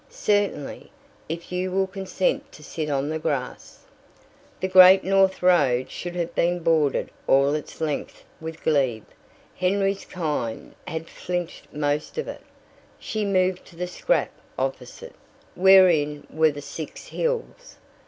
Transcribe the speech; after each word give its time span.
"Certainly, 0.09 0.89
if 1.29 1.51
you 1.51 1.69
will 1.71 1.85
consent 1.85 2.51
to 2.53 2.63
sit 2.63 2.89
on 2.89 3.09
the 3.09 3.19
grass." 3.19 3.85
The 4.59 4.67
Great 4.67 5.03
North 5.03 5.43
Road 5.43 5.91
should 5.91 6.15
have 6.15 6.33
been 6.33 6.61
bordered 6.63 7.11
all 7.27 7.53
its 7.53 7.79
length 7.79 8.23
with 8.39 8.63
glebe. 8.63 9.03
Henry's 9.55 10.05
kind 10.05 10.73
had 10.87 11.07
filched 11.07 11.71
most 11.71 12.17
of 12.17 12.27
it. 12.27 12.41
She 12.97 13.23
moved 13.25 13.63
to 13.65 13.75
the 13.75 13.85
scrap 13.85 14.31
opposite, 14.57 15.13
wherein 15.53 16.25
were 16.31 16.49
the 16.49 16.63
Six 16.63 17.05
Hills. 17.09 17.75